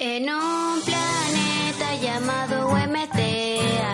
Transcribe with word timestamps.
En 0.00 0.30
un 0.30 0.80
planeta 0.82 1.96
llamado 2.00 2.68
UMT 2.68 3.18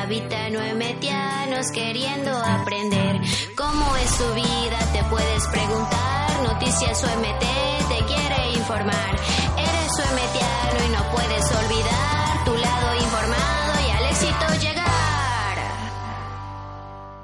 habitan 0.03 0.55
UMTianos 0.55 1.71
queriendo 1.73 2.31
aprender 2.31 3.23
cómo 3.57 3.97
es 3.97 4.11
su 4.11 4.35
vida. 4.35 4.79
Te 4.93 5.03
puedes 5.05 5.47
preguntar, 5.47 6.43
Noticias 6.43 7.03
UMT 7.05 7.41
te 7.89 8.05
quiere 8.05 8.53
informar. 8.55 9.17
Eres 9.57 9.93
UMTiano 9.97 10.85
y 10.85 10.93
no 10.93 11.11
puedes 11.11 11.51
olvidar 11.51 12.45
tu 12.45 12.55
lado 12.55 12.95
informado 12.97 13.89
y 13.89 13.91
al 13.91 14.05
éxito 14.11 14.61
llegar. 14.61 15.59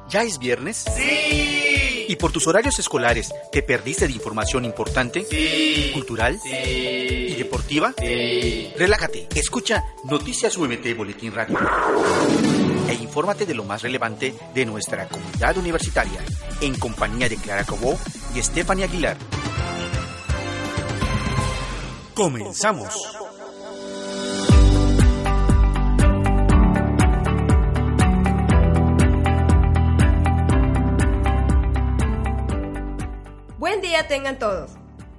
¿Ya 0.09 0.23
es 0.23 0.39
viernes? 0.39 0.87
¡Sí! 0.97 1.80
¿Y 2.09 2.17
por 2.17 2.33
tus 2.33 2.47
horarios 2.47 2.79
escolares 2.79 3.33
te 3.53 3.63
perdiste 3.63 4.07
de 4.07 4.13
información 4.13 4.65
importante? 4.65 5.25
¡Sí! 5.25 5.91
¿Cultural? 5.95 6.39
¡Sí! 6.43 6.51
¿Y 6.51 7.35
deportiva? 7.35 7.95
¡Sí! 7.99 8.73
Relájate, 8.77 9.29
escucha 9.35 9.85
Noticias 10.05 10.57
UMT 10.57 10.97
Boletín 10.97 11.33
Radio 11.33 11.59
e 12.89 12.95
infórmate 12.95 13.47
de 13.47 13.55
lo 13.55 13.65
más 13.65 13.83
relevante 13.83 14.35
de 14.53 14.67
nuestra 14.67 15.09
comunidad 15.09 15.57
universitaria 15.57 16.21
en 16.61 16.75
compañía 16.77 17.29
de 17.29 17.37
Clara 17.37 17.65
Cobó 17.65 17.99
y 18.35 18.43
Stephanie 18.43 18.85
Aguilar. 18.85 19.17
Comenzamos. 22.15 23.20
Buen 33.61 33.83
día 33.83 34.09
tengan 34.09 34.39
todos. 34.39 34.71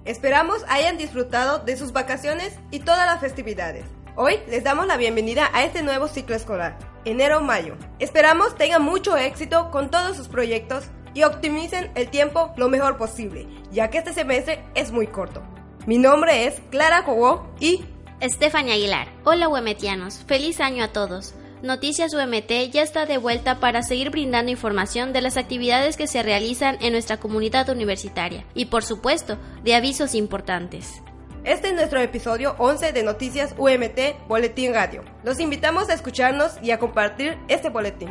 Esperamos 0.03 0.65
hayan 0.67 0.97
disfrutado 0.97 1.59
de 1.59 1.77
sus 1.77 1.93
vacaciones 1.93 2.57
y 2.71 2.79
todas 2.79 3.05
las 3.05 3.19
festividades. 3.19 3.85
Hoy 4.15 4.39
les 4.49 4.63
damos 4.63 4.87
la 4.87 4.97
bienvenida 4.97 5.51
a 5.53 5.63
este 5.63 5.83
nuevo 5.83 6.07
ciclo 6.07 6.35
escolar, 6.35 6.75
enero-mayo. 7.05 7.75
Esperamos 7.99 8.55
tengan 8.55 8.81
mucho 8.81 9.15
éxito 9.15 9.69
con 9.69 9.91
todos 9.91 10.17
sus 10.17 10.27
proyectos 10.27 10.85
y 11.13 11.21
optimicen 11.21 11.91
el 11.93 12.09
tiempo 12.09 12.51
lo 12.57 12.67
mejor 12.67 12.97
posible, 12.97 13.47
ya 13.71 13.91
que 13.91 13.99
este 13.99 14.11
semestre 14.11 14.63
es 14.73 14.91
muy 14.91 15.05
corto. 15.05 15.43
Mi 15.85 15.99
nombre 15.99 16.47
es 16.47 16.59
Clara 16.71 17.05
Cobó 17.05 17.47
y 17.59 17.85
Stephanie 18.23 18.73
Aguilar. 18.73 19.07
Hola 19.23 19.49
UMTianos, 19.49 20.23
feliz 20.25 20.61
año 20.61 20.83
a 20.83 20.87
todos. 20.87 21.35
Noticias 21.61 22.11
UMT 22.15 22.71
ya 22.71 22.81
está 22.81 23.05
de 23.05 23.19
vuelta 23.19 23.59
para 23.59 23.83
seguir 23.83 24.09
brindando 24.09 24.49
información 24.49 25.13
de 25.13 25.21
las 25.21 25.37
actividades 25.37 25.95
que 25.95 26.07
se 26.07 26.23
realizan 26.23 26.77
en 26.81 26.93
nuestra 26.93 27.19
comunidad 27.19 27.69
universitaria 27.69 28.45
y 28.55 28.65
por 28.65 28.83
supuesto 28.83 29.37
de 29.63 29.75
avisos 29.75 30.15
importantes. 30.15 31.03
Este 31.43 31.67
es 31.67 31.75
nuestro 31.75 31.99
episodio 31.99 32.55
11 32.57 32.93
de 32.93 33.03
Noticias 33.03 33.53
UMT 33.59 34.27
Boletín 34.27 34.73
Radio. 34.73 35.03
Los 35.23 35.39
invitamos 35.39 35.89
a 35.89 35.93
escucharnos 35.93 36.53
y 36.63 36.71
a 36.71 36.79
compartir 36.79 37.37
este 37.47 37.69
boletín. 37.69 38.09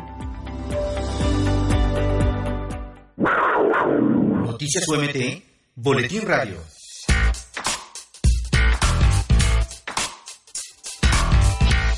Noticias 4.45 4.87
UMT 4.87 5.43
Boletín 5.75 6.21
Radio. 6.25 6.57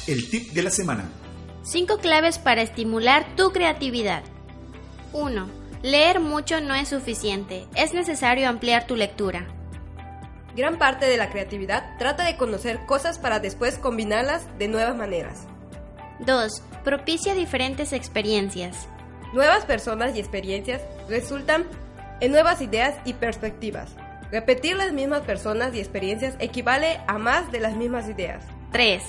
El 0.08 0.30
tip 0.32 0.52
de 0.52 0.64
la 0.64 0.72
semana. 0.72 1.10
5 1.64 2.00
claves 2.00 2.40
para 2.40 2.62
estimular 2.62 3.26
tu 3.38 3.52
creatividad. 3.52 4.24
1. 5.14 5.48
Leer 5.82 6.20
mucho 6.20 6.60
no 6.60 6.76
es 6.76 6.90
suficiente, 6.90 7.68
es 7.76 7.94
necesario 7.94 8.50
ampliar 8.50 8.86
tu 8.86 8.98
lectura. 8.98 9.48
Gran 10.58 10.78
parte 10.78 11.06
de 11.06 11.16
la 11.16 11.30
creatividad 11.30 11.98
trata 11.98 12.26
de 12.26 12.36
conocer 12.36 12.86
cosas 12.86 13.18
para 13.18 13.40
después 13.40 13.78
combinarlas 13.78 14.46
de 14.60 14.68
nuevas 14.68 14.96
maneras. 14.98 15.48
2. 16.20 16.62
Propicia 16.84 17.34
diferentes 17.34 17.94
experiencias. 17.94 18.90
Nuevas 19.34 19.66
personas 19.66 20.18
y 20.18 20.20
experiencias 20.20 20.82
resultan 21.08 21.66
en 22.20 22.34
nuevas 22.34 22.62
ideas 22.62 22.96
y 23.06 23.14
perspectivas. 23.14 23.96
Repetir 24.32 24.76
las 24.76 24.92
mismas 24.92 25.22
personas 25.22 25.74
y 25.74 25.80
experiencias 25.80 26.36
equivale 26.40 27.00
a 27.08 27.18
más 27.18 27.52
de 27.54 27.62
las 27.62 27.76
mismas 27.76 28.10
ideas. 28.10 28.44
3. 28.74 29.02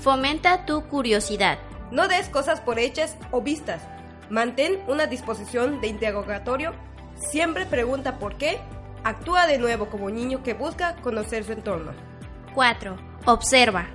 Fomenta 0.00 0.66
tu 0.66 0.86
curiosidad. 0.88 1.58
No 1.92 2.08
des 2.08 2.30
cosas 2.30 2.62
por 2.62 2.78
hechas 2.78 3.18
o 3.32 3.42
vistas. 3.42 3.82
Mantén 4.30 4.80
una 4.88 5.06
disposición 5.06 5.82
de 5.82 5.88
interrogatorio. 5.88 6.72
Siempre 7.16 7.66
pregunta 7.66 8.18
por 8.18 8.38
qué. 8.38 8.60
Actúa 9.04 9.46
de 9.46 9.58
nuevo 9.58 9.90
como 9.90 10.08
niño 10.08 10.42
que 10.42 10.54
busca 10.54 10.96
conocer 11.02 11.44
su 11.44 11.52
entorno. 11.52 11.92
4. 12.54 12.96
Observa. 13.26 13.88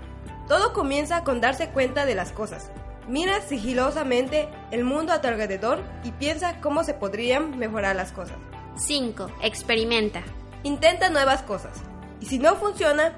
Todo 0.48 0.74
comienza 0.74 1.24
con 1.24 1.42
darse 1.42 1.70
cuenta 1.70 2.06
de 2.06 2.14
las 2.14 2.32
cosas. 2.32 2.70
Mira 3.08 3.42
sigilosamente 3.42 4.48
el 4.70 4.84
mundo 4.84 5.12
a 5.12 5.20
tu 5.20 5.30
alrededor 5.30 5.84
y 6.04 6.12
piensa 6.12 6.62
cómo 6.62 6.84
se 6.84 6.94
podrían 6.94 7.58
mejorar 7.58 7.96
las 7.96 8.12
cosas. 8.12 8.38
5. 8.76 9.32
Experimenta. 9.42 10.22
Intenta 10.62 11.10
nuevas 11.10 11.42
cosas. 11.42 11.82
Y 12.22 12.28
si 12.28 12.38
no 12.38 12.58
funciona, 12.58 13.14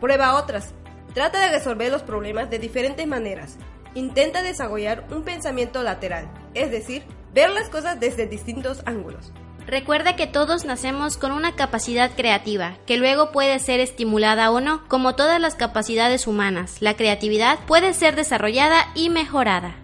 prueba 0.00 0.36
otras. 0.36 0.72
Trata 1.14 1.40
de 1.40 1.50
resolver 1.50 1.90
los 1.90 2.04
problemas 2.04 2.48
de 2.48 2.60
diferentes 2.60 3.08
maneras. 3.08 3.58
Intenta 3.94 4.42
desarrollar 4.42 5.06
un 5.10 5.24
pensamiento 5.24 5.82
lateral, 5.82 6.30
es 6.54 6.70
decir, 6.70 7.02
ver 7.34 7.50
las 7.50 7.68
cosas 7.68 7.98
desde 7.98 8.26
distintos 8.26 8.82
ángulos. 8.86 9.32
Recuerda 9.66 10.16
que 10.16 10.26
todos 10.26 10.64
nacemos 10.64 11.16
con 11.16 11.32
una 11.32 11.54
capacidad 11.54 12.14
creativa, 12.16 12.78
que 12.86 12.96
luego 12.96 13.30
puede 13.30 13.58
ser 13.58 13.80
estimulada 13.80 14.50
o 14.50 14.60
no, 14.60 14.86
como 14.88 15.14
todas 15.14 15.40
las 15.40 15.54
capacidades 15.54 16.26
humanas. 16.26 16.76
La 16.80 16.96
creatividad 16.96 17.58
puede 17.66 17.92
ser 17.92 18.16
desarrollada 18.16 18.86
y 18.94 19.10
mejorada. 19.10 19.76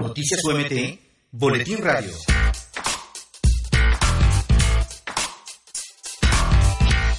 Noticias 0.00 0.40
UMT 0.44 1.00
Boletín 1.32 1.78
Radio. 1.78 2.10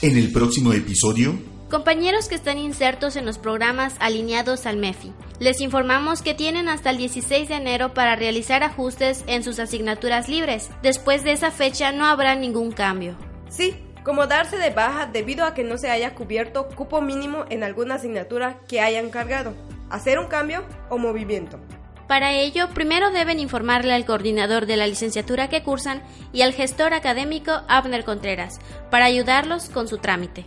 En 0.01 0.17
el 0.17 0.31
próximo 0.31 0.73
episodio, 0.73 1.50
Compañeros 1.71 2.27
que 2.27 2.35
están 2.35 2.57
insertos 2.57 3.15
en 3.15 3.25
los 3.25 3.37
programas 3.37 3.95
alineados 4.01 4.65
al 4.65 4.75
MEFI, 4.75 5.13
les 5.39 5.61
informamos 5.61 6.21
que 6.21 6.33
tienen 6.33 6.67
hasta 6.67 6.89
el 6.89 6.97
16 6.97 7.47
de 7.47 7.55
enero 7.55 7.93
para 7.93 8.17
realizar 8.17 8.61
ajustes 8.61 9.23
en 9.25 9.41
sus 9.41 9.57
asignaturas 9.57 10.27
libres. 10.27 10.69
Después 10.83 11.23
de 11.23 11.31
esa 11.31 11.49
fecha 11.49 11.93
no 11.93 12.05
habrá 12.05 12.35
ningún 12.35 12.73
cambio. 12.73 13.15
Sí, 13.47 13.73
como 14.03 14.27
darse 14.27 14.57
de 14.57 14.71
baja 14.71 15.05
debido 15.05 15.45
a 15.45 15.53
que 15.53 15.63
no 15.63 15.77
se 15.77 15.89
haya 15.89 16.13
cubierto 16.13 16.67
cupo 16.75 16.99
mínimo 16.99 17.45
en 17.49 17.63
alguna 17.63 17.95
asignatura 17.95 18.59
que 18.67 18.81
hayan 18.81 19.09
cargado, 19.09 19.53
hacer 19.89 20.19
un 20.19 20.27
cambio 20.27 20.65
o 20.89 20.97
movimiento. 20.97 21.57
Para 22.05 22.33
ello, 22.33 22.67
primero 22.73 23.11
deben 23.11 23.39
informarle 23.39 23.93
al 23.93 24.05
coordinador 24.05 24.65
de 24.65 24.75
la 24.75 24.87
licenciatura 24.87 25.47
que 25.47 25.63
cursan 25.63 26.03
y 26.33 26.41
al 26.41 26.51
gestor 26.51 26.93
académico 26.93 27.61
Abner 27.69 28.03
Contreras, 28.03 28.59
para 28.89 29.05
ayudarlos 29.05 29.69
con 29.69 29.87
su 29.87 29.99
trámite. 29.99 30.43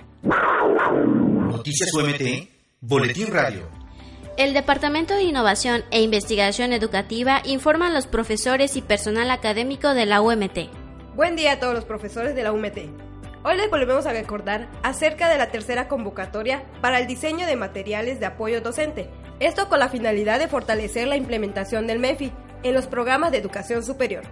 Noticias 1.64 1.94
UMT 1.94 2.50
Boletín 2.82 3.28
Radio. 3.28 3.66
El 4.36 4.52
Departamento 4.52 5.14
de 5.14 5.22
Innovación 5.22 5.82
e 5.91 6.02
Investigación 6.02 6.75
Educativa 6.75 7.41
informa 7.42 7.86
a 7.86 7.91
los 7.91 8.06
profesores 8.06 8.76
y 8.76 8.82
personal 8.82 9.30
académico 9.30 9.94
de 9.94 10.04
la 10.04 10.20
UMT. 10.20 10.58
Buen 11.16 11.36
día 11.36 11.52
a 11.52 11.60
todos 11.60 11.72
los 11.72 11.86
profesores 11.86 12.34
de 12.34 12.42
la 12.42 12.52
UMT. 12.52 12.76
Hoy 13.44 13.56
les 13.56 13.70
volvemos 13.70 14.04
a 14.04 14.12
recordar 14.12 14.69
acerca 14.82 15.30
de 15.30 15.38
la 15.38 15.50
tercera 15.50 15.88
convocatoria 15.88 16.64
para 16.82 16.98
el 16.98 17.06
diseño 17.06 17.47
de 17.47 17.56
materiales 17.56 18.20
de 18.20 18.26
apoyo 18.26 18.60
docente. 18.60 19.08
Esto 19.41 19.70
con 19.70 19.78
la 19.78 19.88
finalidad 19.88 20.41
de 20.41 20.48
fortalecer 20.48 21.08
la 21.08 21.16
implementación 21.16 21.86
del 21.86 21.98
MEFI 21.98 22.31
en 22.62 22.75
los 22.75 22.88
programas 22.88 23.32
de 23.32 23.38
educación 23.38 23.82
superior. 23.82 24.25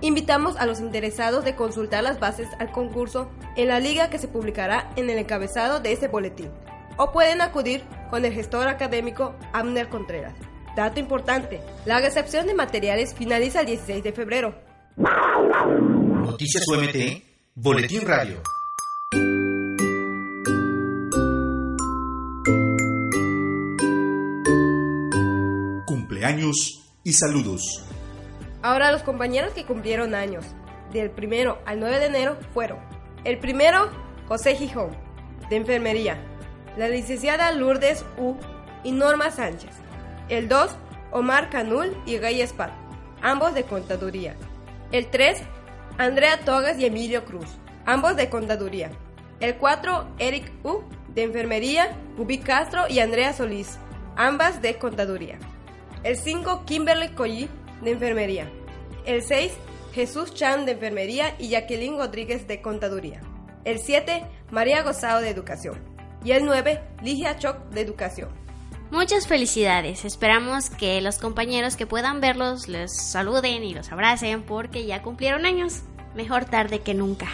Invitamos 0.00 0.56
a 0.56 0.66
los 0.66 0.80
interesados 0.80 1.44
de 1.44 1.54
consultar 1.54 2.02
las 2.02 2.18
bases 2.18 2.48
al 2.58 2.72
concurso 2.72 3.30
en 3.54 3.68
la 3.68 3.78
liga 3.78 4.10
que 4.10 4.18
se 4.18 4.26
publicará 4.26 4.90
en 4.96 5.08
el 5.08 5.18
encabezado 5.18 5.78
de 5.78 5.92
este 5.92 6.08
boletín. 6.08 6.50
O 6.96 7.12
pueden 7.12 7.40
acudir 7.40 7.84
con 8.10 8.24
el 8.24 8.32
gestor 8.32 8.68
académico 8.68 9.34
Amner 9.52 9.88
Contreras. 9.88 10.34
Dato 10.76 11.00
importante, 11.00 11.60
la 11.84 12.00
recepción 12.00 12.46
de 12.46 12.54
materiales 12.54 13.14
finaliza 13.14 13.60
el 13.60 13.66
16 13.66 14.02
de 14.02 14.12
febrero. 14.12 14.54
Noticias 14.96 16.64
UMT 16.68 17.22
Boletín 17.54 18.06
Radio. 18.06 18.42
Cumpleaños 25.86 26.94
y 27.04 27.12
saludos. 27.12 27.84
Ahora 28.62 28.92
los 28.92 29.02
compañeros 29.02 29.52
que 29.52 29.64
cumplieron 29.66 30.14
años 30.14 30.46
del 30.92 31.10
primero 31.10 31.58
al 31.66 31.80
9 31.80 31.98
de 31.98 32.06
enero 32.06 32.38
fueron 32.54 32.78
el 33.24 33.38
primero 33.38 33.90
José 34.28 34.54
Gijón, 34.54 34.90
de 35.50 35.56
enfermería, 35.56 36.16
la 36.76 36.88
licenciada 36.88 37.52
Lourdes 37.52 38.04
U 38.18 38.36
y 38.84 38.92
Norma 38.92 39.30
Sánchez, 39.30 39.70
el 40.28 40.48
2 40.48 40.76
Omar 41.10 41.50
Canul 41.50 41.96
y 42.06 42.18
Reyes 42.18 42.52
Pat, 42.52 42.72
ambos 43.20 43.54
de 43.54 43.64
contaduría, 43.64 44.34
el 44.90 45.08
3 45.08 45.42
Andrea 45.98 46.40
Torres 46.44 46.78
y 46.78 46.86
Emilio 46.86 47.24
Cruz, 47.24 47.46
ambos 47.84 48.16
de 48.16 48.28
contaduría, 48.28 48.90
el 49.40 49.56
4 49.56 50.08
Eric 50.18 50.50
U 50.64 50.82
De 51.14 51.24
Enfermería, 51.24 51.94
Bubi 52.16 52.38
Castro 52.38 52.84
y 52.88 53.00
Andrea 53.00 53.32
Solís, 53.34 53.78
ambas 54.16 54.62
de 54.62 54.78
Contaduría. 54.78 55.38
El 56.04 56.16
5, 56.16 56.64
Kimberly 56.64 57.10
Colli, 57.10 57.48
de 57.82 57.92
Enfermería. 57.92 58.50
El 59.04 59.22
6, 59.22 59.52
Jesús 59.92 60.34
Chan, 60.34 60.64
de 60.64 60.72
Enfermería 60.72 61.34
y 61.38 61.50
Jacqueline 61.50 61.98
Rodríguez, 61.98 62.46
de 62.48 62.62
Contaduría. 62.62 63.20
El 63.64 63.78
7, 63.78 64.24
María 64.50 64.82
Gozado, 64.82 65.20
de 65.20 65.30
Educación. 65.30 65.91
Y 66.24 66.32
el 66.32 66.44
9, 66.44 66.80
Ligia 67.02 67.38
Choc, 67.38 67.56
de 67.70 67.80
Educación. 67.80 68.28
Muchas 68.90 69.26
felicidades. 69.26 70.04
Esperamos 70.04 70.68
que 70.68 71.00
los 71.00 71.16
compañeros 71.18 71.76
que 71.76 71.86
puedan 71.86 72.20
verlos 72.20 72.68
les 72.68 72.94
saluden 72.94 73.64
y 73.64 73.72
los 73.72 73.90
abracen 73.90 74.42
porque 74.42 74.84
ya 74.84 75.00
cumplieron 75.02 75.46
años. 75.46 75.80
Mejor 76.14 76.44
tarde 76.44 76.80
que 76.80 76.92
nunca. 76.92 77.28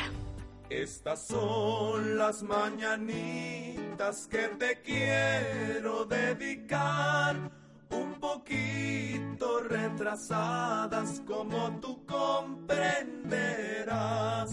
Estas 0.70 1.26
son 1.26 2.16
las 2.16 2.42
mañanitas 2.42 4.28
que 4.28 4.48
te 4.58 4.80
quiero 4.82 6.04
dedicar, 6.04 7.36
un 7.90 8.20
poquito 8.20 9.60
retrasadas 9.62 11.22
como 11.26 11.80
tú 11.80 12.04
comprenderás. 12.06 14.50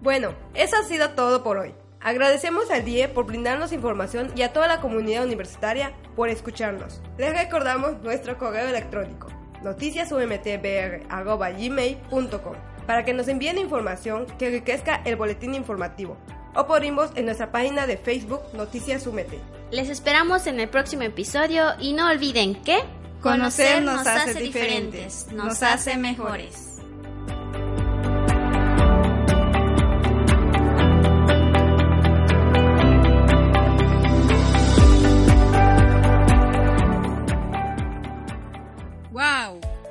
Bueno, 0.00 0.32
eso 0.54 0.76
ha 0.76 0.84
sido 0.84 1.10
todo 1.10 1.42
por 1.42 1.58
hoy. 1.58 1.74
Agradecemos 2.00 2.70
al 2.70 2.84
DIE 2.84 3.08
por 3.08 3.26
brindarnos 3.26 3.72
información 3.72 4.30
y 4.36 4.42
a 4.42 4.52
toda 4.52 4.68
la 4.68 4.80
comunidad 4.80 5.24
universitaria 5.24 5.92
por 6.14 6.28
escucharnos. 6.28 7.00
Les 7.18 7.32
recordamos 7.32 8.00
nuestro 8.02 8.38
correo 8.38 8.68
electrónico 8.68 9.26
noticiasumtbr.gmail.com 9.62 12.54
para 12.86 13.04
que 13.04 13.12
nos 13.12 13.28
envíen 13.28 13.58
información 13.58 14.26
que 14.38 14.46
enriquezca 14.46 15.02
el 15.04 15.16
boletín 15.16 15.54
informativo 15.54 16.16
o 16.54 16.66
por 16.66 16.84
inbox 16.84 17.16
en 17.16 17.26
nuestra 17.26 17.52
página 17.52 17.86
de 17.86 17.96
Facebook 17.96 18.40
Noticias 18.54 19.06
UMT. 19.06 19.34
Les 19.70 19.90
esperamos 19.90 20.46
en 20.46 20.60
el 20.60 20.68
próximo 20.68 21.02
episodio 21.02 21.74
y 21.78 21.92
no 21.92 22.08
olviden 22.08 22.54
que 22.62 22.78
conocer 23.20 23.82
nos 23.82 24.06
hace 24.06 24.40
diferentes, 24.40 25.26
nos 25.32 25.62
hace 25.62 25.96
mejores. 25.96 26.77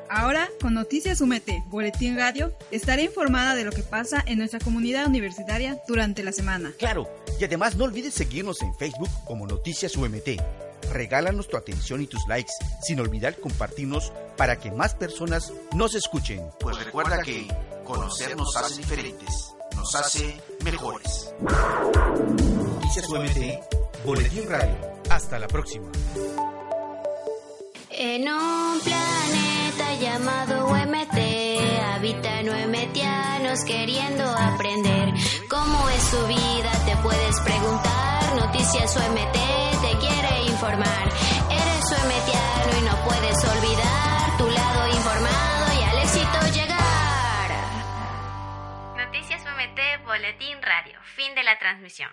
Ahora, 0.10 0.50
con 0.62 0.74
Noticias 0.74 1.20
Umete, 1.20 1.64
Boletín 1.68 2.16
Radio, 2.18 2.54
estaré 2.72 3.04
informada 3.04 3.56
de 3.56 3.66
lo 3.66 3.72
que 3.72 3.84
pasa 3.84 4.24
en 4.26 4.38
nuestra 4.38 4.60
comunidad 4.60 5.08
universitaria 5.08 5.82
durante 5.88 6.24
la 6.24 6.32
semana. 6.32 6.72
Claro, 6.78 7.10
y 7.40 7.44
además 7.44 7.76
no 7.76 7.84
olvides 7.84 8.14
seguirnos 8.14 8.62
en 8.62 8.74
Facebook 8.76 9.10
como 9.26 9.46
Noticias 9.46 9.98
UMT. 9.98 10.42
Regálanos 10.94 11.50
tu 11.50 11.58
atención 11.58 12.02
y 12.02 12.08
tus 12.08 12.26
likes, 12.28 12.52
sin 12.82 13.00
olvidar 13.00 13.36
compartirnos 13.38 14.14
para 14.38 14.58
que 14.58 14.72
más 14.72 14.96
personas 14.96 15.52
nos 15.74 15.94
escuchen. 15.96 16.42
Pues 16.60 16.78
recuerda 16.78 17.22
que 17.22 17.48
conocer 17.84 18.38
nos 18.38 18.56
hace 18.56 18.78
diferentes, 18.78 19.54
nos 19.76 19.94
hace 19.96 20.40
mejores. 20.64 21.34
Noticias 21.42 23.10
UMT, 23.10 24.06
Boletín 24.06 24.48
Radio. 24.48 24.78
Hasta 25.10 25.38
la 25.38 25.48
próxima. 25.48 25.92
En 28.00 28.30
un 28.30 28.80
planeta 28.82 29.96
llamado 30.00 30.68
UMT 30.68 31.18
habitan 31.96 32.48
UMTianos 32.48 33.66
queriendo 33.66 34.24
aprender 34.24 35.16
cómo 35.50 35.90
es 35.90 36.04
su 36.04 36.28
vida. 36.28 36.72
Te 36.86 36.96
puedes 36.98 37.40
preguntar, 37.40 38.36
Noticias 38.36 38.96
UMT 38.98 39.34
te 39.82 39.98
quiere 39.98 40.44
informar. 40.46 41.10
Eres 41.50 41.86
UMTiano 41.90 42.78
y 42.78 42.82
no 42.86 43.04
puedes 43.04 43.44
olvidar 43.44 44.38
tu 44.38 44.48
lado 44.48 44.88
informado 44.90 45.80
y 45.80 45.84
al 45.84 45.98
éxito 45.98 46.40
llegar. 46.54 47.50
Noticias 48.96 49.42
UMT 49.42 50.06
Boletín 50.06 50.62
Radio. 50.62 51.00
Fin 51.16 51.34
de 51.34 51.42
la 51.42 51.58
transmisión. 51.58 52.12